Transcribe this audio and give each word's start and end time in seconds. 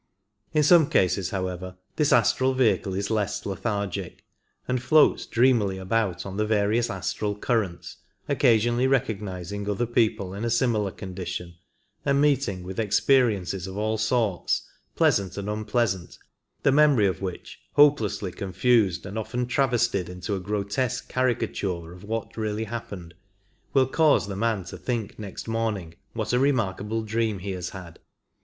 In 0.51 0.63
some 0.63 0.89
cases, 0.89 1.29
however, 1.29 1.77
this 1.95 2.11
astral 2.11 2.55
vehicle 2.55 2.95
is 2.95 3.11
less 3.11 3.45
lethargic, 3.45 4.23
and 4.67 4.81
floats 4.81 5.27
dreamily 5.27 5.77
about 5.77 6.25
on 6.25 6.37
the 6.37 6.45
various 6.47 6.89
astral 6.89 7.35
currents, 7.35 7.97
oc 8.27 8.39
casionally 8.39 8.89
recognizing 8.89 9.69
other 9.69 9.85
people 9.85 10.33
in 10.33 10.43
a 10.43 10.49
similar 10.49 10.89
condition, 10.89 11.53
and 12.03 12.19
meeting 12.19 12.63
with 12.63 12.79
experiences 12.79 13.67
of 13.67 13.77
all 13.77 13.99
sorts, 13.99 14.67
pleasant 14.95 15.37
and 15.37 15.47
un 15.47 15.65
pleasant, 15.65 16.17
the 16.63 16.71
memory 16.71 17.05
of 17.05 17.21
which, 17.21 17.59
hopelessly 17.73 18.31
confused 18.31 19.05
and 19.05 19.19
often 19.19 19.45
travestied 19.45 20.09
into 20.09 20.33
a 20.33 20.39
grotesque 20.39 21.09
caricature 21.09 21.93
of 21.93 22.03
what 22.03 22.35
really 22.37 22.63
happened, 22.63 23.13
will 23.75 23.85
cause 23.85 24.25
the 24.27 24.35
man 24.35 24.63
to 24.63 24.79
think 24.79 25.19
next 25.19 25.47
morning 25.47 25.93
what 26.13 26.29
£i 26.29 26.39
remarkable 26.41 27.03
dream 27.03 27.37
he 27.37 27.51
has 27.51 27.69
hs^c). 27.69 27.97